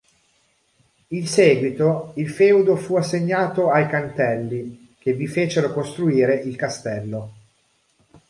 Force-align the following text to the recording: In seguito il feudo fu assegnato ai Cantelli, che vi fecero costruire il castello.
In 1.09 1.27
seguito 1.27 2.13
il 2.15 2.27
feudo 2.27 2.75
fu 2.75 2.95
assegnato 2.95 3.69
ai 3.69 3.87
Cantelli, 3.87 4.95
che 4.97 5.13
vi 5.13 5.27
fecero 5.27 5.71
costruire 5.71 6.33
il 6.37 6.55
castello. 6.55 7.33